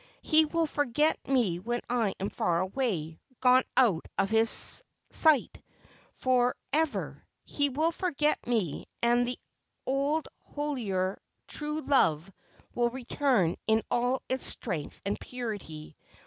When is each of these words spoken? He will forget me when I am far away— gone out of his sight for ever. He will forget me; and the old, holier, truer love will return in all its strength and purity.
He 0.23 0.45
will 0.45 0.65
forget 0.65 1.19
me 1.27 1.59
when 1.59 1.81
I 1.87 2.15
am 2.19 2.31
far 2.31 2.59
away— 2.61 3.19
gone 3.39 3.61
out 3.77 4.07
of 4.17 4.31
his 4.31 4.81
sight 5.11 5.61
for 6.15 6.55
ever. 6.73 7.23
He 7.43 7.69
will 7.69 7.91
forget 7.91 8.39
me; 8.47 8.87
and 9.03 9.27
the 9.27 9.37
old, 9.85 10.27
holier, 10.39 11.21
truer 11.47 11.83
love 11.83 12.31
will 12.73 12.89
return 12.89 13.57
in 13.67 13.83
all 13.91 14.23
its 14.27 14.43
strength 14.43 14.99
and 15.05 15.19
purity. 15.19 15.95